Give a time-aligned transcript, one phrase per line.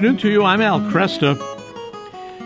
[0.00, 0.42] afternoon to you.
[0.42, 1.36] I'm Al Kresta.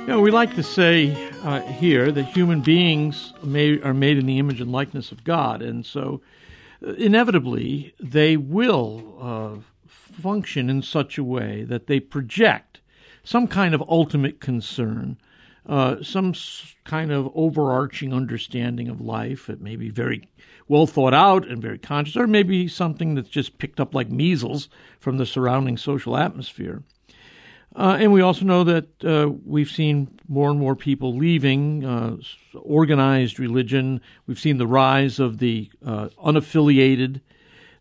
[0.00, 4.26] You know, we like to say uh, here that human beings may, are made in
[4.26, 6.20] the image and likeness of God, and so
[6.84, 12.80] uh, inevitably they will uh, function in such a way that they project
[13.22, 15.16] some kind of ultimate concern,
[15.68, 16.34] uh, some
[16.82, 19.48] kind of overarching understanding of life.
[19.48, 20.29] It may be very
[20.66, 24.68] well thought out and very conscious, or maybe something that's just picked up like measles
[24.98, 26.82] from the surrounding social atmosphere.
[27.76, 32.16] Uh, and we also know that uh, we've seen more and more people leaving uh,
[32.55, 34.00] organized religion.
[34.27, 37.20] We've seen the rise of the uh, unaffiliated,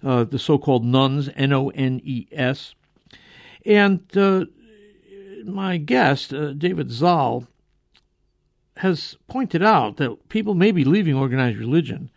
[0.03, 2.73] uh, the so called nones, N O N E S.
[3.65, 4.45] And uh,
[5.45, 7.45] my guest, David Zahl,
[8.77, 12.09] has pointed out that people may be leaving organized religion,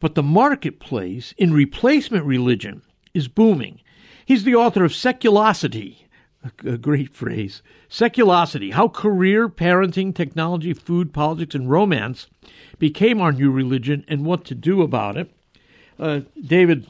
[0.00, 2.82] but the marketplace in replacement religion
[3.14, 3.80] is booming.
[4.26, 6.02] He's the author of Seculosity
[6.64, 7.62] a great phrase.
[7.88, 12.26] Seculosity, how career, parenting, technology, food, politics, and romance
[12.78, 15.30] became our new religion and what to do about it.
[15.98, 16.86] Uh, David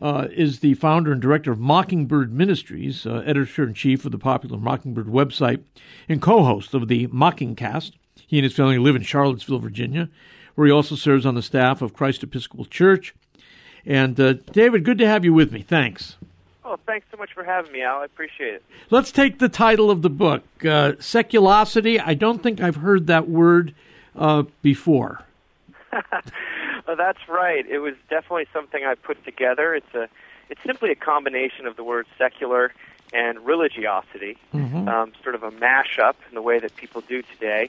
[0.00, 4.18] uh, is the founder and director of Mockingbird Ministries, uh, editor in chief of the
[4.18, 5.62] popular Mockingbird website,
[6.08, 7.92] and co host of the Mockingcast.
[8.26, 10.08] He and his family live in Charlottesville, Virginia,
[10.54, 13.14] where he also serves on the staff of Christ Episcopal Church.
[13.86, 15.62] And uh, David, good to have you with me.
[15.62, 16.16] Thanks.
[16.70, 17.98] Oh, thanks so much for having me, Al.
[17.98, 18.64] I appreciate it.
[18.90, 22.00] Let's take the title of the book, uh, Seculosity.
[22.00, 23.74] I don't think I've heard that word
[24.14, 25.24] uh, before.
[25.92, 27.66] well, that's right.
[27.68, 29.74] It was definitely something I put together.
[29.74, 30.08] It's a,
[30.48, 32.72] it's simply a combination of the word secular
[33.12, 34.86] and religiosity, mm-hmm.
[34.86, 37.68] um, sort of a mashup in the way that people do today.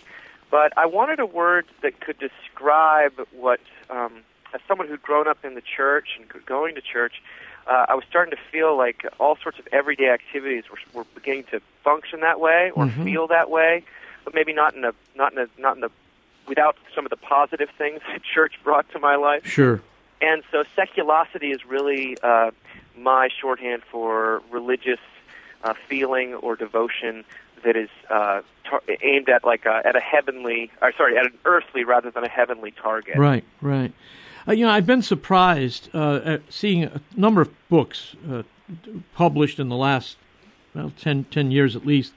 [0.52, 4.22] But I wanted a word that could describe what, um,
[4.53, 7.23] as someone who'd grown up in the church and going to church,
[7.67, 11.45] uh, I was starting to feel like all sorts of everyday activities were, were beginning
[11.51, 13.03] to function that way or mm-hmm.
[13.03, 13.83] feel that way,
[14.25, 15.91] but maybe not in a not in a not in the
[16.47, 19.45] without some of the positive things that church brought to my life.
[19.45, 19.81] Sure.
[20.22, 22.51] And so seculosity is really uh,
[22.97, 24.99] my shorthand for religious
[25.63, 27.23] uh, feeling or devotion
[27.63, 31.38] that is uh, tar- aimed at like a, at a heavenly, or sorry, at an
[31.45, 33.17] earthly rather than a heavenly target.
[33.17, 33.93] Right, right.
[34.47, 38.44] Uh, you know, I've been surprised uh, at seeing a number of books uh,
[39.13, 40.18] published in the last
[40.74, 42.13] well 10, 10 years at least,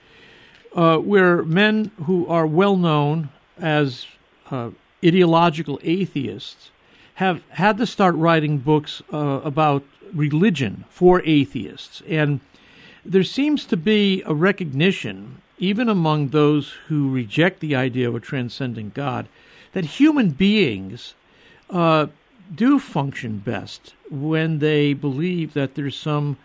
[0.74, 4.06] uh, where men who are well known as
[4.50, 4.70] uh,
[5.04, 6.70] ideological atheists
[7.14, 12.02] have had to start writing books uh, about religion for atheists.
[12.08, 12.40] And
[13.04, 18.20] there seems to be a recognition, even among those who reject the idea of a
[18.20, 19.28] transcendent God,
[19.72, 21.14] that human beings
[21.70, 22.06] uh,
[22.54, 26.36] do function best when they believe that there's some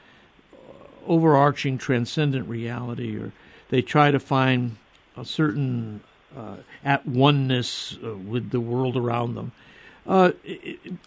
[1.07, 3.31] overarching transcendent reality, or
[3.69, 4.77] they try to find
[5.17, 6.01] a certain
[6.35, 9.51] uh, at oneness uh, with the world around them.
[10.07, 10.31] Uh,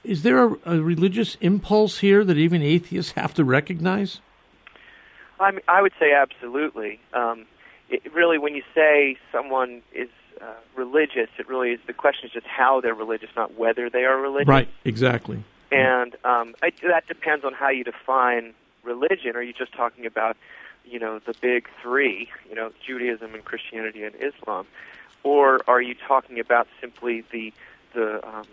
[0.05, 4.21] is there a, a, religious impulse here that even atheists have to recognize?
[5.41, 7.01] I, I would say absolutely.
[7.13, 7.47] Um,
[7.89, 10.09] it, really, when you say someone is
[10.43, 11.29] uh, religious.
[11.39, 14.49] It really is the question is just how they're religious, not whether they are religious.
[14.49, 14.69] Right.
[14.85, 15.43] Exactly.
[15.71, 19.37] And um, I, that depends on how you define religion.
[19.37, 20.37] Are you just talking about,
[20.85, 24.67] you know, the big three, you know, Judaism and Christianity and Islam,
[25.23, 27.53] or are you talking about simply the
[27.95, 28.45] the um,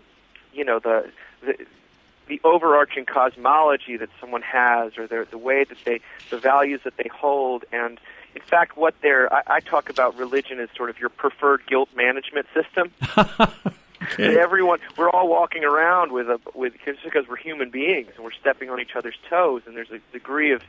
[0.52, 1.10] you know the,
[1.44, 1.66] the
[2.28, 6.96] the overarching cosmology that someone has, or the the way that they the values that
[6.96, 7.98] they hold, and
[8.34, 11.88] in fact, what they're I, I talk about religion as sort of your preferred guilt
[11.94, 12.92] management system.
[14.02, 14.38] okay.
[14.38, 18.32] Everyone, we're all walking around with a with just because we're human beings and we're
[18.32, 20.62] stepping on each other's toes, and there's a degree of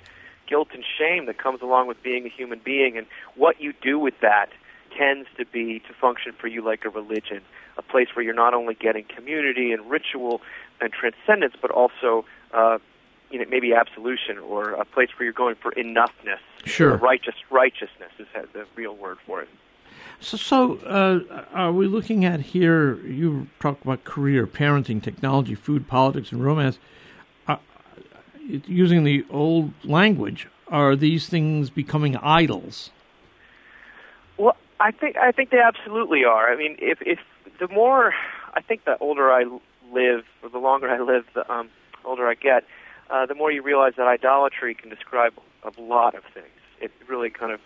[0.48, 3.98] guilt and shame that comes along with being a human being, and what you do
[3.98, 4.50] with that
[4.98, 7.42] tends to be to function for you like a religion,
[7.78, 10.42] a place where you're not only getting community and ritual
[10.82, 12.78] and transcendence, but also uh,
[13.32, 16.40] you know, maybe absolution or a place where you're going for enoughness.
[16.66, 16.98] Sure.
[16.98, 19.50] Righteous righteousness is the real word for it.
[20.20, 22.96] So, so uh, are we looking at here?
[23.06, 26.78] You talk about career, parenting, technology, food, politics, and romance.
[27.48, 27.58] Uh,
[28.48, 32.92] using the old language, are these things becoming idols?
[34.38, 36.52] Well, I think I think they absolutely are.
[36.52, 37.20] I mean, if if
[37.60, 38.14] the more
[38.54, 39.46] I think the older I
[39.92, 41.70] live, or the longer I live, the um,
[42.06, 42.64] older I get
[43.12, 46.48] uh, the more you realize that idolatry can describe a lot of things.
[46.80, 47.60] It really kind of,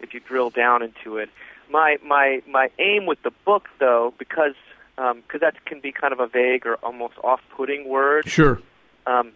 [0.00, 1.28] if you drill down into it.
[1.70, 4.54] My my my aim with the book, though, because
[4.96, 8.28] because um, that can be kind of a vague or almost off-putting word.
[8.28, 8.60] Sure.
[9.06, 9.32] Um,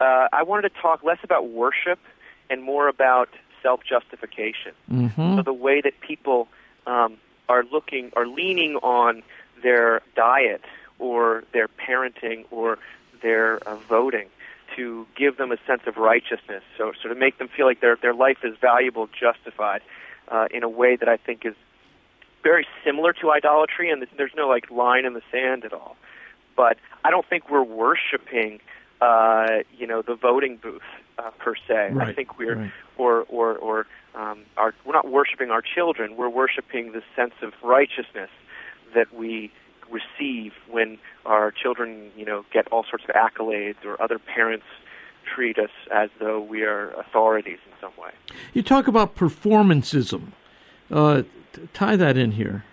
[0.00, 1.98] uh, I wanted to talk less about worship
[2.50, 3.28] and more about
[3.62, 4.72] self justification.
[4.90, 5.36] Mm-hmm.
[5.36, 6.48] So the way that people
[6.86, 7.18] um,
[7.48, 9.22] are looking, are leaning on
[9.62, 10.62] their diet
[10.98, 12.78] or their parenting or
[13.20, 14.28] their uh, voting
[14.78, 17.96] to give them a sense of righteousness, so sort of make them feel like their
[18.00, 19.82] their life is valuable, justified,
[20.28, 21.54] uh, in a way that I think is
[22.44, 25.96] very similar to idolatry, and there's no like line in the sand at all.
[26.56, 28.60] But I don't think we're worshiping,
[29.00, 30.82] uh, you know, the voting booth
[31.18, 31.90] uh, per se.
[31.92, 32.72] Right, I think we're right.
[32.96, 36.16] or or or um, our, we're not worshiping our children.
[36.16, 38.30] We're worshiping the sense of righteousness
[38.94, 39.50] that we
[39.90, 44.66] receive when our children, you know, get all sorts of accolades or other parents
[45.24, 48.10] treat us as though we are authorities in some way.
[48.54, 50.32] You talk about performancism.
[50.90, 52.64] Uh, t- tie that in here.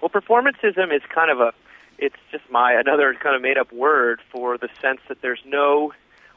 [0.00, 1.52] Well, performancism is kind of a
[1.98, 5.92] it's just my another kind of made up word for the sense that there's no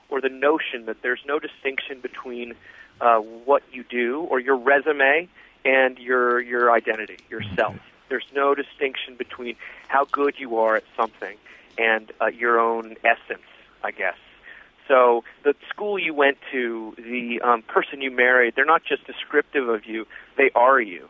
[0.10, 2.56] or the notion that there's no distinction between
[3.01, 5.28] uh, what you do or your resume
[5.66, 7.75] and your your identity, yourself.
[8.10, 9.56] There's no distinction between
[9.88, 11.38] how good you are at something
[11.78, 13.46] and uh, your own essence,
[13.84, 14.18] I guess.
[14.88, 19.70] So the school you went to, the um, person you married, they're not just descriptive
[19.70, 21.08] of you; they are you,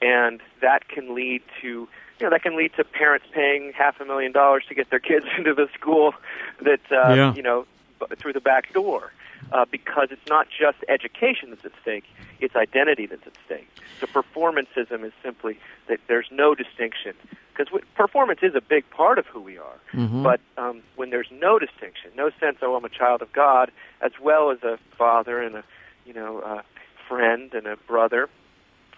[0.00, 1.88] and that can lead to you
[2.26, 5.26] know that can lead to parents paying half a million dollars to get their kids
[5.38, 6.14] into the school
[6.62, 7.34] that uh, Yeah.
[7.34, 7.66] you know
[8.00, 9.12] b- through the back door
[9.50, 12.04] uh, because it's not just education that's at stake;
[12.40, 13.68] it's identity that's at stake.
[14.00, 15.58] So performancism is simply
[15.88, 17.14] that there's no distinction
[17.54, 19.78] because performance is a big part of who we are.
[19.92, 20.22] Mhm.
[20.22, 24.12] But um, when there's no distinction, no sense, oh, I'm a child of God, as
[24.20, 25.64] well as a father and a
[26.04, 26.64] you know a
[27.08, 28.28] friend and a brother,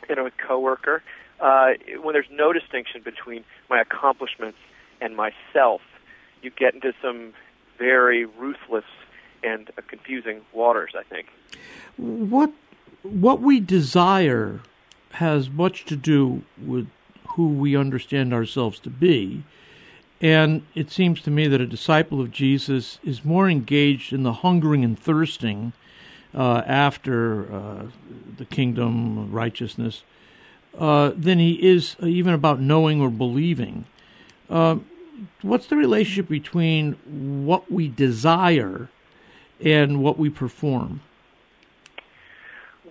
[0.08, 1.02] you know, a coworker.
[1.40, 4.58] Uh, when there's no distinction between my accomplishments
[5.00, 5.80] and myself,
[6.42, 7.32] you get into some
[7.76, 8.84] very ruthless
[9.44, 10.92] and uh, confusing waters.
[10.98, 11.28] I think.
[11.96, 12.52] What
[13.02, 14.60] what we desire
[15.12, 16.88] has much to do with
[17.28, 19.44] who we understand ourselves to be.
[20.20, 24.32] And it seems to me that a disciple of Jesus is more engaged in the
[24.32, 25.72] hungering and thirsting
[26.34, 27.86] uh, after uh,
[28.36, 30.02] the kingdom, righteousness,
[30.78, 33.84] uh, than he is even about knowing or believing.
[34.48, 34.76] Uh,
[35.42, 36.94] what's the relationship between
[37.46, 38.88] what we desire
[39.62, 41.00] and what we perform?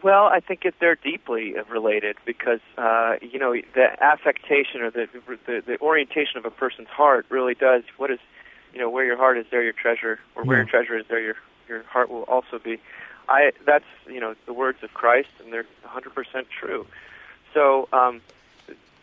[0.01, 5.07] Well, I think it, they're deeply related because uh, you know the affectation or the,
[5.45, 8.19] the the orientation of a person's heart really does what is
[8.73, 10.63] you know where your heart is there your treasure or where Yeah.
[10.63, 11.35] your treasure is there your
[11.69, 12.79] your heart will also be.
[13.29, 16.85] I that's you know the words of Christ and they're 100% true.
[17.53, 18.21] So um,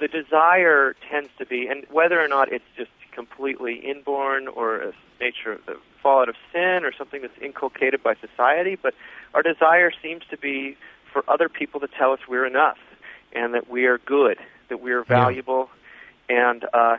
[0.01, 4.93] the desire tends to be, and whether or not it's just completely inborn or a
[5.21, 8.95] nature of the fallout of sin or something that's inculcated by society, but
[9.35, 10.77] our desire seems to be
[11.12, 12.79] for other people to tell us we're enough
[13.33, 15.69] and that we are good, that we are valuable,
[16.29, 16.97] and uh,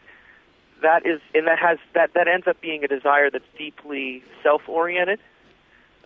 [0.81, 5.19] that is, and that has that that ends up being a desire that's deeply self-oriented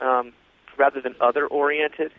[0.01, 0.33] um,
[0.77, 2.11] rather than other-oriented.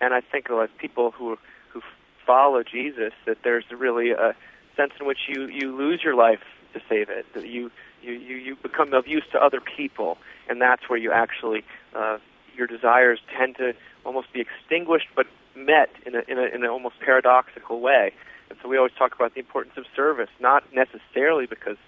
[0.00, 1.38] And I think of like people who
[1.70, 1.80] who
[2.26, 4.34] follow Jesus that there's really a
[4.76, 7.26] sense in which you you lose your life to save it.
[7.34, 7.70] You
[8.02, 11.64] you, you become of use to other people, and that's where you actually
[11.94, 12.18] uh,
[12.56, 13.74] your desires tend to
[14.04, 18.12] almost be extinguished, but met in a in a in an almost paradoxical way.
[18.50, 21.78] And so we always talk about the importance of service, not necessarily because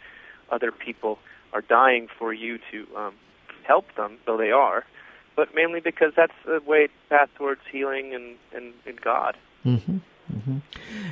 [0.51, 1.19] other people
[1.53, 3.15] are dying for you to um,
[3.65, 4.85] help them, though they are,
[5.37, 9.37] but mainly because that's the way path towards healing and and, and God.
[9.65, 9.99] Mm-hmm.
[10.49, 10.59] Mm-hmm.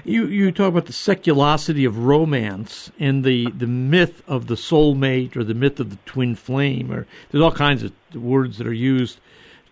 [0.04, 5.36] You you talk about the seculosity of romance and the, the myth of the soulmate
[5.36, 8.72] or the myth of the twin flame, or there's all kinds of words that are
[8.72, 9.20] used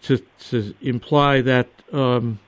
[0.02, 0.18] to
[0.50, 2.38] to imply that um,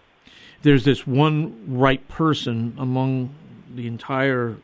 [0.62, 3.34] there's this one right person among
[3.74, 4.56] the entire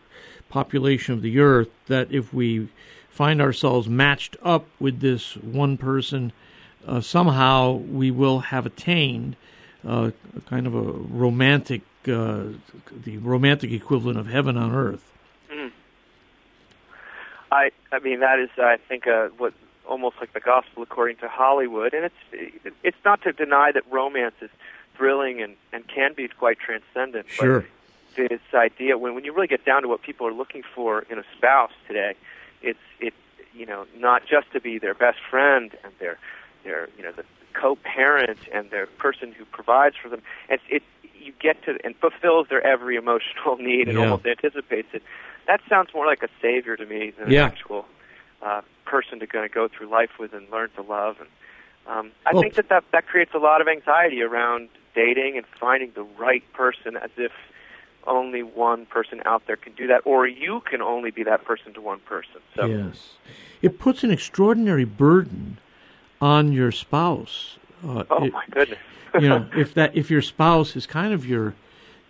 [0.48, 1.68] population of the earth.
[1.86, 2.68] That if we
[3.10, 6.32] find ourselves matched up with this one person,
[6.86, 9.36] uh, somehow we will have attained
[9.86, 10.10] uh,
[10.46, 12.44] kind of a romantic, uh,
[12.90, 15.12] the romantic equivalent of heaven on earth.
[15.52, 15.72] Mm.
[17.50, 19.54] I I mean that is I think uh, what
[19.86, 24.34] almost like the gospel according to Hollywood, and it's it's not to deny that romance
[24.40, 24.50] is
[24.96, 27.28] thrilling and and can be quite transcendent.
[27.28, 27.64] Sure.
[28.16, 31.04] But this idea when when you really get down to what people are looking for
[31.10, 32.14] in a spouse today,
[32.62, 33.14] it's it
[33.54, 36.18] you know not just to be their best friend and their
[36.64, 37.24] their you know the
[37.62, 40.22] co-parent and the person who provides for them.
[40.48, 40.82] And it
[41.20, 44.04] you get to and fulfills their every emotional need and Yeah.
[44.04, 45.02] almost anticipates it.
[45.46, 47.46] That sounds more like a savior to me than Yeah.
[47.46, 47.86] an actual
[48.40, 51.16] uh, person to kind of go through life with and learn to love.
[51.20, 51.28] And
[51.86, 55.46] um, I Well- think that, that that creates a lot of anxiety around dating and
[55.60, 57.32] finding the right person as if
[58.06, 61.74] only one person out there can do that, or you can only be that person
[61.74, 62.40] to one person.
[62.56, 63.16] So yes,
[63.60, 65.58] it puts an extraordinary burden
[66.20, 67.58] on your spouse.
[67.84, 68.78] Uh, oh it, my goodness!
[69.20, 71.54] you know, if that if your spouse is kind of your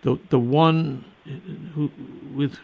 [0.01, 1.05] the the one
[1.75, 1.91] who
[2.33, 2.57] with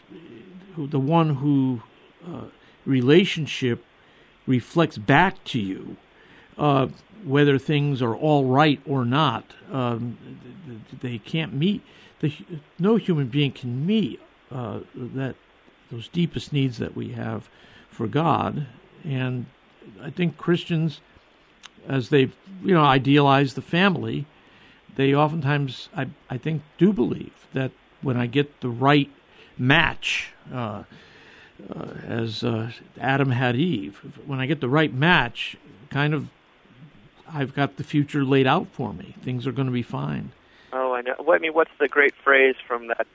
[0.76, 1.82] who, the one who
[2.28, 2.46] uh,
[2.86, 3.84] relationship
[4.48, 5.98] reflects back to you,
[6.58, 6.88] uh,
[7.24, 9.46] whether things are all right or not.
[9.72, 10.18] Um,
[11.02, 11.82] they can't meet
[12.20, 12.34] the
[12.80, 14.20] no human being can meet
[14.52, 15.36] uh, that
[15.92, 17.50] those deepest needs that we have
[17.90, 18.68] for God,
[19.04, 19.46] and
[20.02, 21.02] I think Christians,
[21.88, 22.32] as they
[22.64, 24.26] you know idealize the family,
[24.96, 29.10] they oftentimes I I think do believe that when I get the right
[29.58, 30.32] match.
[30.54, 30.84] Uh,
[31.74, 33.98] uh, as uh, Adam had Eve.
[34.26, 35.56] When I get the right match,
[35.90, 36.28] kind of,
[37.28, 39.16] I've got the future laid out for me.
[39.22, 40.32] Things are going to be fine.
[40.74, 41.16] Oh, I know.
[41.20, 43.08] Well, I mean, what's the great phrase from that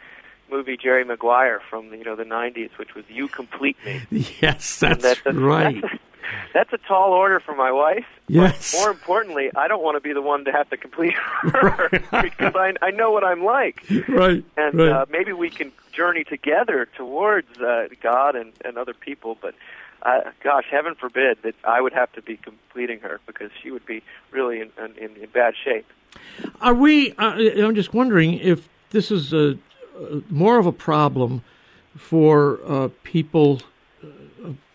[0.50, 4.02] movie Jerry Maguire from you know the '90s, which was "You complete me."
[4.40, 5.82] Yes, that's, right.
[5.82, 5.94] That's
[6.52, 8.06] that's a tall order for my wife.
[8.28, 8.72] Yes.
[8.72, 11.88] But more importantly, I don't want to be the one to have to complete her
[12.22, 13.84] because I I know what I'm like.
[14.08, 14.44] Right.
[14.56, 14.88] And right.
[14.92, 19.54] Uh, maybe we can journey together towards uh, God and and other people, but.
[20.02, 23.84] Uh, gosh, heaven forbid that I would have to be completing her because she would
[23.84, 25.84] be really in, in, in bad shape.
[26.62, 27.12] Are we?
[27.12, 29.58] Uh, I'm just wondering if this is a,
[29.99, 31.42] a more of a problem
[31.96, 33.60] for uh, people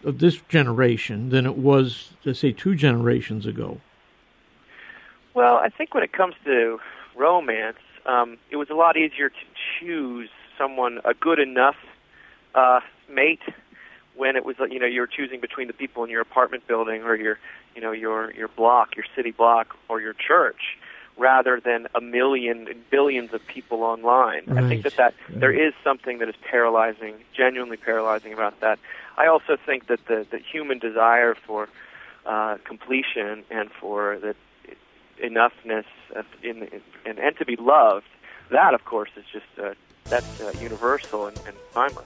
[0.06, 3.82] of, this generation than it was, let's say, two generations ago.
[5.34, 6.80] Well, I think when it comes to
[7.16, 9.46] romance, um, it was a lot easier to
[9.80, 11.76] choose someone a good enough
[12.54, 13.42] uh, mate
[14.16, 17.04] when it was you know you were choosing between the people in your apartment building
[17.04, 17.38] or your
[17.76, 20.78] you know your your block, your city block, or your church
[21.18, 24.44] rather than a million billions of people online.
[24.48, 24.64] Right.
[24.64, 28.80] I think that that there is something that is paralyzing, genuinely paralyzing about that.
[29.18, 31.70] I also think that the the human desire for
[32.26, 34.36] uh, completion and for the
[35.24, 35.86] enoughness
[36.44, 38.08] in, in, and, and to be loved,
[38.52, 39.74] that of course is just uh,
[40.06, 42.06] that's uh, universal and, and timeless.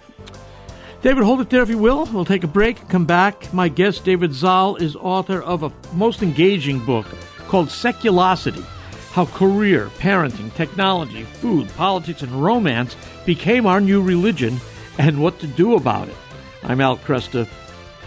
[1.01, 2.05] David, hold it there if you will.
[2.07, 3.53] We'll take a break, come back.
[3.53, 7.05] My guest, David Zahl, is author of a most engaging book
[7.47, 8.65] called Seculosity
[9.11, 14.57] how career, parenting, technology, food, politics, and romance became our new religion
[14.97, 16.15] and what to do about it.
[16.63, 17.47] I'm Al Kresta.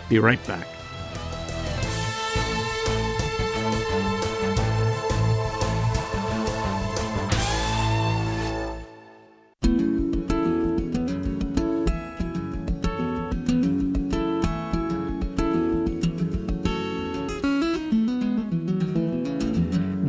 [0.08, 0.66] Be right back.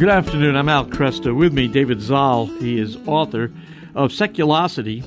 [0.04, 0.58] Good afternoon.
[0.58, 1.34] I'm Al Kresta.
[1.34, 2.48] With me, David Zahl.
[2.48, 3.54] He is author
[3.96, 5.02] of Seculosity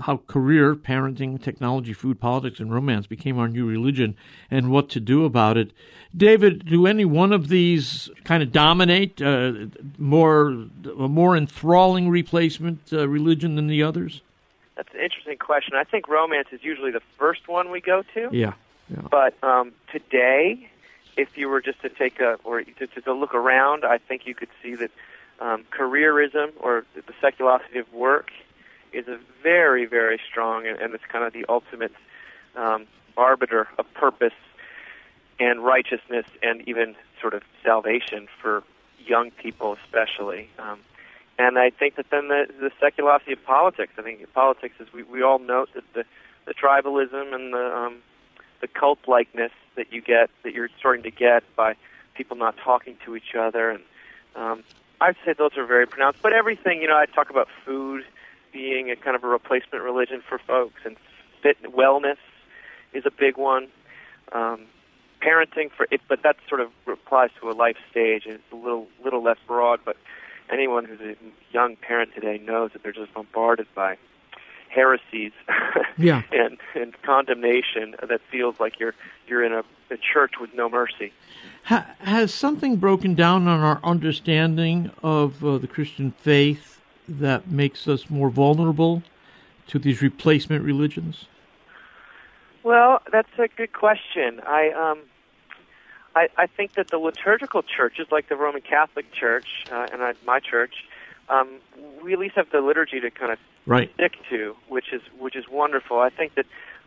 [0.00, 4.16] How Career, Parenting, Technology, Food, Politics, and Romance Became Our New Religion
[4.50, 5.72] and What to Do About It.
[6.16, 9.52] David, do any one of these kind of dominate uh,
[9.98, 14.22] more a more enthralling replacement uh, religion than the others?
[14.76, 15.74] That's an interesting question.
[15.76, 18.30] I think romance is usually the first one we go to.
[18.32, 18.54] Yeah.
[18.88, 19.02] yeah.
[19.10, 20.70] But um, today,
[21.18, 24.34] if you were just to take a or to, to look around, I think you
[24.34, 24.90] could see that
[25.40, 28.30] um, careerism or the seculosity of work
[28.92, 31.92] is a very, very strong, and, and it's kind of the ultimate
[32.56, 34.32] um, arbiter of purpose
[35.40, 38.64] and righteousness, and even sort of salvation for
[39.06, 40.48] young people, especially.
[40.58, 40.80] Um,
[41.38, 43.92] and I think that then the, the seculosity of politics.
[43.98, 46.04] I think politics is we, we all note that the
[46.46, 47.98] the tribalism and the um,
[48.60, 51.74] the cult likeness that you get that you're starting to get by
[52.14, 53.82] people not talking to each other and
[54.36, 54.62] um,
[55.00, 56.20] I'd say those are very pronounced.
[56.22, 58.04] But everything, you know, I talk about food
[58.52, 60.96] being a kind of a replacement religion for folks, and
[61.42, 62.16] fit wellness
[62.92, 63.68] is a big one.
[64.32, 64.66] Um,
[65.22, 68.56] parenting for it, but that sort of applies to a life stage, and it's a
[68.56, 69.80] little little less broad.
[69.84, 69.96] But
[70.50, 71.16] anyone who's a
[71.50, 73.96] young parent today knows that they're just bombarded by
[74.78, 75.32] heresies
[75.98, 76.22] yeah.
[76.30, 78.94] and and condemnation that feels like you're
[79.26, 81.12] you're in a, a church with no mercy.
[81.64, 87.88] Ha, has something broken down on our understanding of uh, the Christian faith that makes
[87.88, 89.02] us more vulnerable
[89.66, 91.26] to these replacement religions?
[92.62, 94.40] Well, that's a good question.
[94.46, 95.00] I um,
[96.14, 100.14] I, I think that the liturgical churches, like the Roman Catholic Church uh, and I,
[100.24, 100.74] my church,
[101.30, 101.58] um,
[102.02, 103.90] we at least have the liturgy to kind of right.
[103.94, 106.00] stick to, which is which is wonderful.
[106.00, 106.46] I think that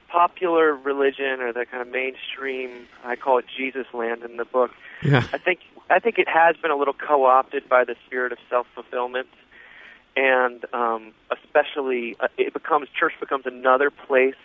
[0.10, 4.72] popular religion or the kind of mainstream, I call it Jesus land in the book.
[5.04, 5.26] Yeah.
[5.32, 9.28] I think I think it has been a little co-opted by the spirit of self-fulfillment
[10.16, 14.36] and um, especially uh, it becomes church becomes another place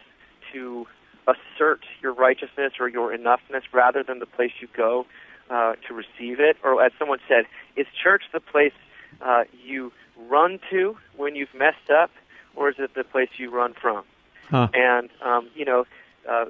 [0.52, 0.86] to
[1.26, 5.06] assert your righteousness or your enoughness rather than the place you go
[5.50, 6.56] uh, to receive it.
[6.62, 8.72] Or as someone said, is church the place
[9.20, 9.92] uh, you
[10.28, 12.10] run to when you've messed up,
[12.54, 14.04] or is it the place you run from?
[14.50, 14.68] Huh.
[14.74, 15.86] And um, you know,
[16.28, 16.46] uh,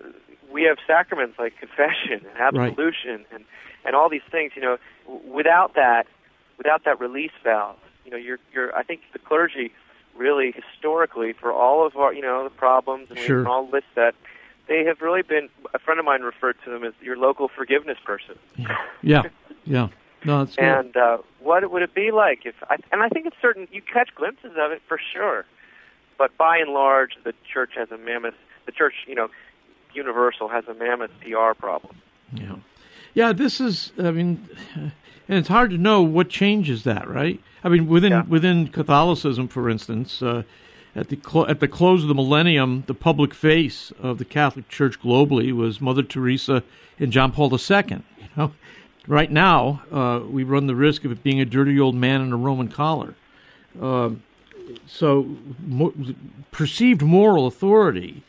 [0.50, 3.26] we have sacraments like confession and absolution right.
[3.32, 3.44] and
[3.84, 4.52] and all these things.
[4.54, 4.78] You know,
[5.26, 6.06] without that,
[6.58, 8.74] without that release valve, you know, you're you're.
[8.76, 9.72] I think the clergy
[10.16, 13.38] really historically for all of our you know the problems and sure.
[13.38, 14.14] we can all list that
[14.68, 17.98] they have really been a friend of mine referred to them as your local forgiveness
[18.04, 19.22] person yeah yeah,
[19.64, 19.88] yeah.
[20.24, 23.36] No that's and uh what would it be like if I, and i think it's
[23.40, 25.44] certain you catch glimpses of it for sure.
[26.18, 29.28] But by and large the church has a mammoth the church you know
[29.92, 31.96] universal has a mammoth pr problem.
[32.32, 32.56] Yeah.
[33.14, 34.92] Yeah this is i mean and
[35.28, 37.40] it's hard to know what changes that right?
[37.66, 38.22] I mean, within yeah.
[38.22, 40.44] within Catholicism, for instance, uh,
[40.94, 44.68] at the cl- at the close of the millennium, the public face of the Catholic
[44.68, 46.62] Church globally was Mother Teresa
[47.00, 47.82] and John Paul II.
[47.88, 48.52] You know,
[49.06, 52.32] right now uh, we run the risk of it being a dirty old man in
[52.32, 53.14] a Roman collar.
[53.80, 54.10] Uh,
[54.86, 55.94] so, mo-
[56.50, 58.22] perceived moral authority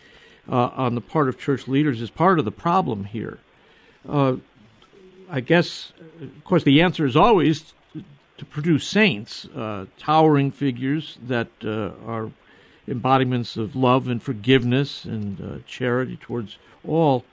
[0.50, 3.39] uh, on the part of church leaders is part of the problem here.
[4.07, 4.36] Uh,
[5.29, 7.74] I guess, of course, the answer is always
[8.38, 12.31] to produce saints, uh, towering figures that uh, are
[12.88, 16.57] embodiments of love and forgiveness and charity towards
[16.88, 17.25] all.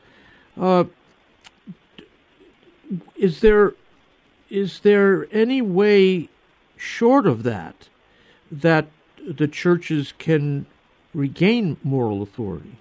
[3.17, 3.75] Is there
[4.51, 6.29] is there any way
[6.77, 7.89] short of that
[8.51, 8.87] that
[9.27, 10.67] the churches can
[11.13, 12.77] regain moral authority?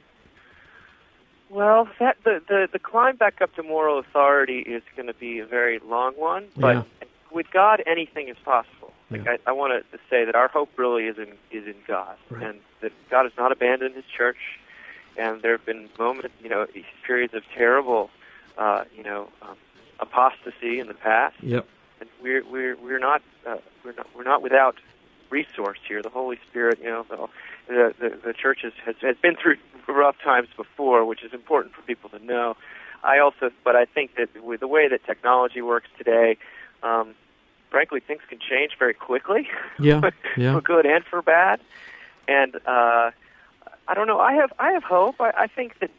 [1.49, 5.39] Well, that, the, the the climb back up to moral authority is going to be
[5.39, 6.83] a very long one, but yeah
[7.33, 8.93] with God, anything is possible.
[9.09, 9.37] Like yeah.
[9.45, 12.43] I, I want to say that our hope really is in is in God, right.
[12.43, 14.37] and that God has not abandoned His church.
[15.17, 16.65] And there have been moments, you know,
[17.05, 18.09] periods of terrible,
[18.57, 19.55] uh, you know, um,
[19.99, 21.35] apostasy in the past.
[21.41, 21.67] Yep.
[21.99, 24.75] And we're we're we're not uh, we're not we're not without
[25.29, 26.01] resource here.
[26.01, 27.27] The Holy Spirit, you know, the
[27.67, 31.73] the the, the church has, has has been through rough times before, which is important
[31.73, 32.55] for people to know.
[33.03, 36.37] I also, but I think that with the way that technology works today,
[36.83, 37.15] um,
[37.69, 39.49] frankly, things can change very quickly.
[39.79, 40.53] Yeah, yeah.
[40.53, 41.59] for good and for bad.
[42.27, 43.11] And uh,
[43.87, 44.19] I don't know.
[44.19, 45.15] I have I have hope.
[45.19, 45.91] I, I think that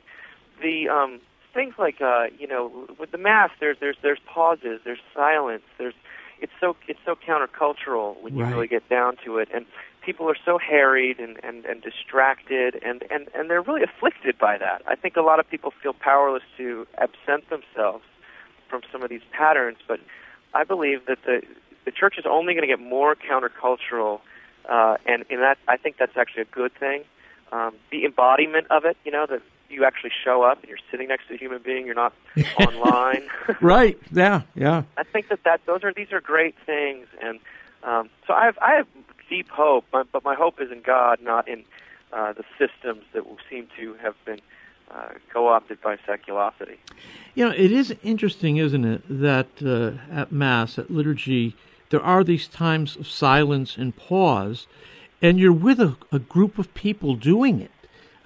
[0.62, 1.20] the um,
[1.55, 5.95] things like uh, you know with the mass, there's there's there's pauses, there's silence, there's
[6.40, 8.53] it's so it's so countercultural when you right.
[8.53, 9.64] really get down to it, and
[10.05, 14.59] people are so harried and, and, and distracted and, and, and they're really afflicted by
[14.59, 14.83] that.
[14.87, 18.05] I think a lot of people feel powerless to absent themselves
[18.69, 20.01] from some of these patterns, but
[20.53, 21.43] I believe that the
[21.85, 24.21] the church is only going to get more countercultural,
[24.69, 27.05] uh, and in that I think that's actually a good thing.
[27.53, 31.09] Um, the embodiment of it, you know, that you actually show up and you're sitting
[31.09, 32.14] next to a human being, you're not
[32.59, 33.29] online.
[33.61, 33.98] right?
[34.12, 34.83] Yeah, yeah.
[34.96, 37.38] I think that that those are these are great things, and
[37.83, 38.87] um, so I have I have
[39.29, 41.64] deep hope, but, my hope is in God, not in
[42.12, 44.40] uh, the systems that seem to have been
[44.90, 46.77] uh, co-opted by seculosity.
[47.35, 51.57] You know, it is interesting, isn't it, that uh, at Mass, at liturgy,
[51.90, 54.66] there are these times of silence and pause,
[55.20, 57.70] and you're with a, a group of people doing it.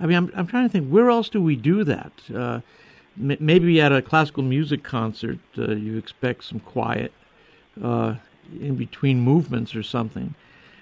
[0.00, 2.12] I mean, I'm, I'm trying to think, where else do we do that?
[2.34, 2.61] Uh,
[3.20, 7.12] m- maybe at a classical music concert, uh, you expect some quiet
[7.82, 8.14] uh,
[8.61, 10.34] in between movements or something.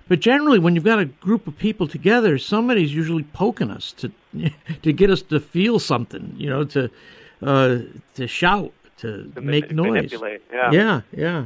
[0.09, 4.12] But generally, when you've got a group of people together, somebody's usually poking us to
[4.83, 6.90] to get us to feel something, you know, to
[7.42, 7.79] uh,
[8.14, 10.11] to shout, to, to make noise.
[10.72, 11.44] Yeah, yeah,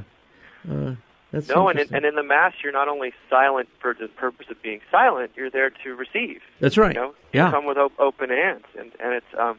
[0.71, 0.95] yeah.
[1.33, 4.47] That's no, and in, and in the mass, you're not only silent for the purpose
[4.51, 6.41] of being silent; you're there to receive.
[6.59, 6.95] That's right.
[6.95, 7.51] You know, yeah.
[7.51, 9.59] come with op- open hands, and and it's um,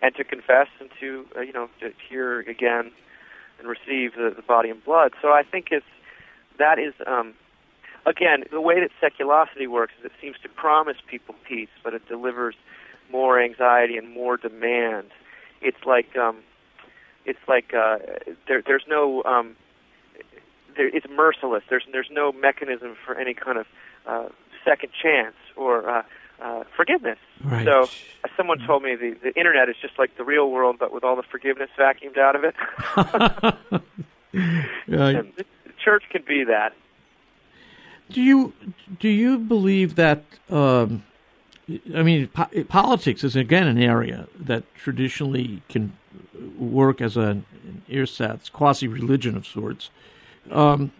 [0.00, 2.90] and to confess and to uh, you know to hear again
[3.60, 5.12] and receive the, the body and blood.
[5.22, 5.86] So I think it's
[6.58, 7.34] that is um,
[8.06, 12.06] again, the way that seculosity works is it seems to promise people peace, but it
[12.08, 12.54] delivers
[13.10, 15.08] more anxiety and more demand.
[15.60, 16.38] It's like um,
[17.24, 17.98] it's like uh,
[18.48, 19.56] there, there's no um,
[20.76, 21.62] there, it's merciless.
[21.68, 23.66] There's there's no mechanism for any kind of
[24.06, 24.28] uh,
[24.64, 26.02] second chance or uh,
[26.40, 27.18] uh, forgiveness.
[27.44, 27.64] Right.
[27.64, 27.82] So,
[28.24, 31.04] as someone told me, the, the internet is just like the real world, but with
[31.04, 32.54] all the forgiveness vacuumed out of it.
[34.86, 35.44] yeah, and the
[35.82, 36.74] church can be that.
[38.10, 38.52] Do you
[39.00, 40.24] do you believe that?
[40.50, 41.04] Um,
[41.94, 45.96] I mean, po- politics is again an area that traditionally can
[46.58, 47.46] work as an
[47.88, 49.90] ersatz quasi religion of sorts,
[50.50, 50.92] um,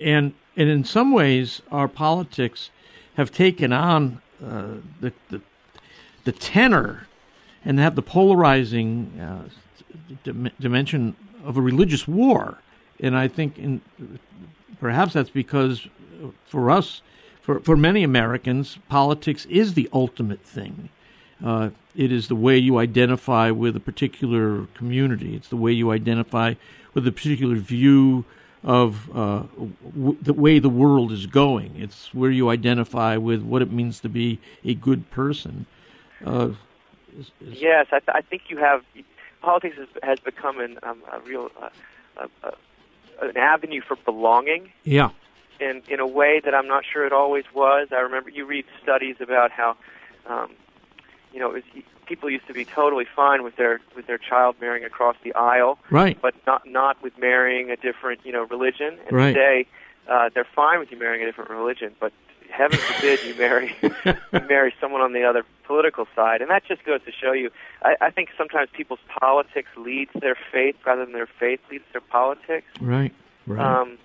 [0.00, 2.70] and and in some ways, our politics
[3.16, 5.40] have taken on uh, the, the,
[6.24, 7.06] the tenor
[7.64, 9.48] and have the polarizing uh,
[10.24, 12.58] dim- dimension of a religious war.
[13.00, 13.80] And I think, in,
[14.80, 15.86] perhaps that's because
[16.46, 17.02] for us,
[17.40, 20.88] for for many Americans, politics is the ultimate thing.
[21.44, 25.36] Uh, it is the way you identify with a particular community.
[25.36, 26.54] It's the way you identify
[26.94, 28.24] with a particular view
[28.64, 29.42] of uh,
[29.94, 31.76] w- the way the world is going.
[31.76, 35.66] It's where you identify with what it means to be a good person.
[36.24, 36.50] Uh,
[37.18, 38.82] is, is yes, I, th- I, think you have
[39.40, 42.50] politics has, has become an, um, a real uh,
[43.22, 44.72] an avenue for belonging.
[44.84, 45.10] Yeah.
[45.60, 47.88] In in a way that I'm not sure it always was.
[47.92, 49.76] I remember you read studies about how.
[50.26, 50.52] Um,
[51.32, 54.56] you know, it was, people used to be totally fine with their with their child
[54.60, 56.20] marrying across the aisle, right?
[56.20, 58.98] But not not with marrying a different you know religion.
[59.06, 59.34] And right.
[59.34, 59.66] today,
[60.08, 62.12] uh, they're fine with you marrying a different religion, but
[62.50, 66.40] heaven forbid you marry you marry someone on the other political side.
[66.40, 67.50] And that just goes to show you.
[67.82, 72.00] I, I think sometimes people's politics leads their faith rather than their faith leads their
[72.00, 72.66] politics.
[72.80, 73.14] Right.
[73.46, 73.80] Right.
[73.80, 73.98] Um,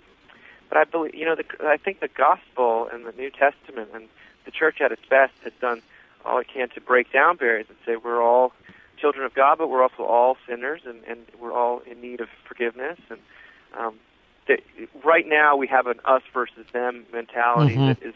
[0.69, 4.07] but I believe you know the, I think the gospel and the New Testament and
[4.45, 5.81] the church at its best has done
[6.25, 8.53] all it can to break down barriers and say we're all
[8.97, 12.29] children of God, but we're also all sinners, and, and we're all in need of
[12.47, 12.99] forgiveness.
[13.09, 13.19] And
[13.77, 13.95] um,
[14.47, 14.59] that
[15.03, 17.87] right now we have an us versus them mentality mm-hmm.
[17.87, 18.15] that is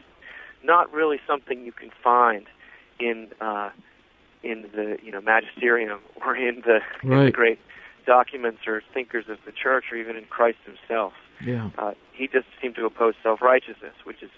[0.63, 2.47] not really something you can find
[2.99, 3.69] in uh,
[4.43, 7.19] in the you know magisterium or in the, right.
[7.19, 7.59] in the great
[8.05, 11.13] documents or thinkers of the church or even in Christ Himself.
[11.43, 14.31] Yeah, uh, he just seemed to oppose self righteousness, which is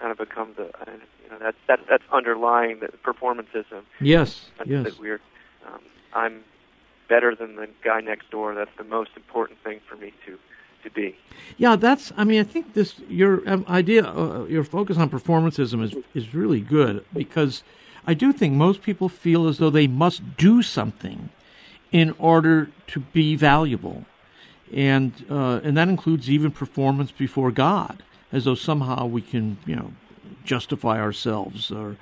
[0.00, 0.90] kind of become the uh,
[1.22, 3.82] you know that's that, that's underlying the performancism.
[4.00, 4.84] Yes, that's yes.
[4.84, 5.20] That we're
[5.66, 5.80] um,
[6.12, 6.40] I'm
[7.08, 8.54] better than the guy next door.
[8.54, 10.38] That's the most important thing for me to
[10.82, 11.16] to be.
[11.58, 12.12] Yeah, that's.
[12.16, 16.34] I mean, I think this your um, idea, uh, your focus on performancism is is
[16.34, 17.62] really good because
[18.06, 21.28] I do think most people feel as though they must do something
[21.92, 24.06] in order to be valuable,
[24.72, 29.76] and uh, and that includes even performance before God as though somehow we can, you
[29.76, 29.92] know,
[30.44, 31.96] justify ourselves or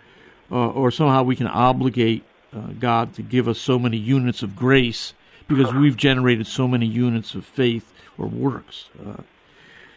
[0.50, 4.56] uh, or somehow we can obligate uh, God to give us so many units of
[4.56, 5.12] grace
[5.46, 8.88] because we've generated so many units of faith or works.
[8.98, 9.22] Uh,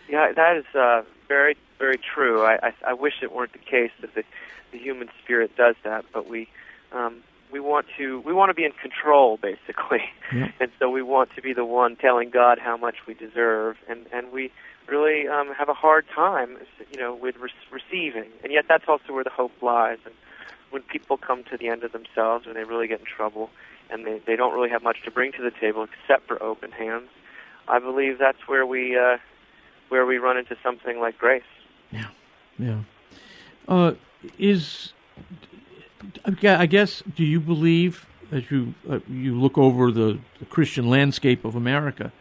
[0.10, 2.44] yeah, that is uh, very, very true.
[2.44, 4.24] I, I, I wish it weren't the case that the,
[4.72, 6.50] the human spirit does that, but we
[6.92, 10.52] um, we want to we want to be in control, basically, yeah.
[10.60, 14.06] and so we want to be the one telling God how much we deserve, and
[14.12, 14.52] and we
[14.88, 16.58] really um, have a hard time,
[16.92, 18.30] you know, with re- receiving.
[18.44, 20.00] And yet, that's also where the hope lies.
[20.06, 20.14] And
[20.72, 23.50] when people come to the end of themselves, when they really get in trouble,
[23.90, 26.72] and they they don't really have much to bring to the table except for open
[26.72, 27.10] hands,
[27.68, 29.18] I believe that's where we uh,
[29.90, 31.44] where we run into something like grace.
[31.92, 32.08] Yeah,
[32.58, 32.82] yeah.
[33.68, 33.94] Uh,
[34.38, 34.94] is
[36.44, 41.46] I guess do you believe as you uh, you look over the, the Christian landscape
[41.46, 42.12] of America?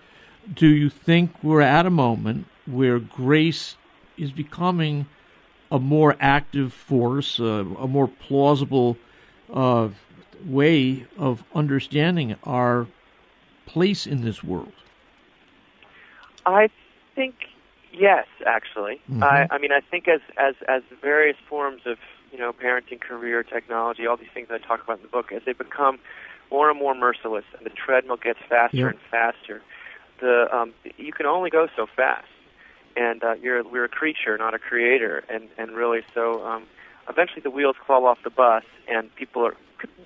[0.53, 3.77] do you think we're at a moment where grace
[4.16, 5.07] is becoming
[5.71, 8.97] a more active force, uh, a more plausible
[9.53, 9.88] uh,
[10.45, 12.87] way of understanding our
[13.66, 14.73] place in this world?
[16.47, 16.71] I
[17.14, 17.35] think
[17.93, 19.01] yes, actually.
[19.11, 19.23] Mm-hmm.
[19.23, 21.99] I, I mean, I think as as as various forms of
[22.33, 25.43] you know parenting, career, technology, all these things I talk about in the book, as
[25.45, 25.99] they become
[26.51, 29.62] more and more merciless, and the treadmill gets faster and faster
[30.21, 32.29] the um, you can only go so fast,
[32.97, 36.45] and uh, you're we're a creature, not a creator, and and really so.
[36.47, 36.64] Um,
[37.09, 39.57] eventually, the wheels fall off the bus, and people are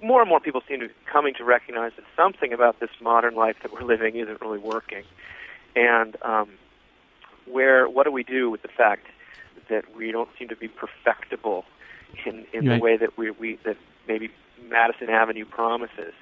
[0.03, 3.35] more and more people seem to be coming to recognize that something about this modern
[3.35, 5.05] life that we're living isn't really working,
[5.77, 6.51] and um,
[7.47, 9.07] where what do we do with the fact
[9.69, 11.65] that we don't seem to be perfectible
[12.27, 12.77] in in right.
[12.77, 14.31] the way that we we that maybe
[14.69, 16.15] Madison Avenue promises.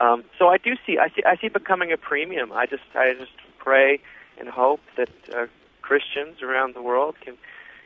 [0.00, 2.52] Um, so I do see I see I see becoming a premium.
[2.52, 4.00] I just I just pray
[4.38, 5.46] and hope that uh,
[5.82, 7.36] Christians around the world can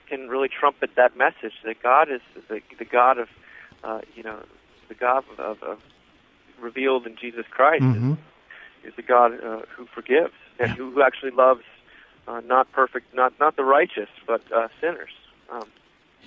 [0.08, 3.28] can really trumpet that message that God is the the God of
[3.82, 4.42] uh, you know
[4.88, 5.80] the God of, of,
[6.60, 8.12] revealed in Jesus Christ mm-hmm.
[8.12, 10.74] is, is the God uh, who forgives and yeah.
[10.74, 11.64] who, who actually loves
[12.28, 15.12] uh, not perfect not not the righteous but uh, sinners
[15.50, 15.68] um,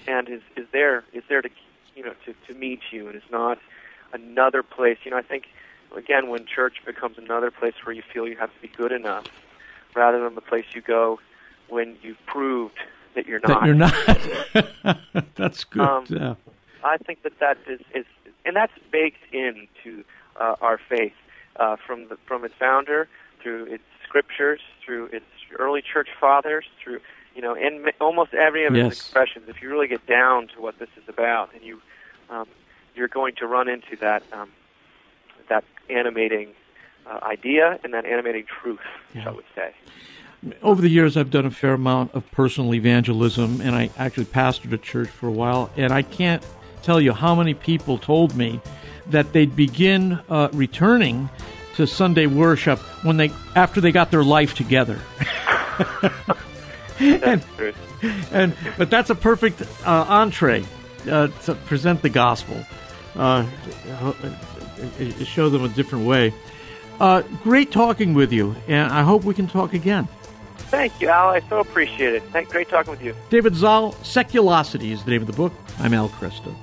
[0.07, 1.49] and is is there is there to
[1.95, 3.57] you know to to meet you and is not
[4.13, 5.47] another place you know I think
[5.95, 9.25] again, when church becomes another place where you feel you have to be good enough,
[9.95, 11.19] rather than the place you go
[11.69, 12.77] when you've proved
[13.15, 13.61] that you're not.
[13.61, 14.21] That
[14.53, 14.99] you're not.
[15.35, 15.81] that's good.
[15.81, 16.35] Um, yeah.
[16.83, 18.05] I think that that is, is
[18.45, 20.03] and that's baked into
[20.39, 21.13] uh, our faith
[21.55, 23.07] uh, from the from its founder
[23.41, 25.25] through its scriptures, through its
[25.57, 26.99] early church fathers, through
[27.35, 28.93] you know, in almost every of his Yes.
[28.93, 31.81] expressions, if you really get down to what this is about, and you
[32.29, 32.47] um,
[32.95, 34.49] you're going to run into that um,
[35.49, 36.49] that animating
[37.05, 38.79] uh, idea and that animating truth,
[39.13, 39.29] Yeah.
[39.29, 39.73] I would say.
[40.61, 44.71] Over the years, I've done a fair amount of personal evangelism, and I actually pastored
[44.73, 45.71] a church for a while.
[45.75, 46.43] And I can't
[46.83, 48.59] tell you how many people told me
[49.07, 51.29] that they'd begin uh, returning
[51.75, 54.99] to Sunday worship when they after they got their life together.
[56.99, 57.43] and,
[58.31, 60.65] and but that's a perfect uh, entree
[61.09, 62.57] uh, to present the gospel,
[63.15, 63.45] uh,
[65.23, 66.33] show them a different way.
[66.99, 70.07] Uh, great talking with you, and I hope we can talk again.
[70.57, 71.29] Thank you, Al.
[71.29, 72.23] I so appreciate it.
[72.31, 73.13] Thank, great talking with you.
[73.29, 75.53] David Zahl, Seculosity is the name of the book.
[75.79, 76.55] I'm Al Kresta.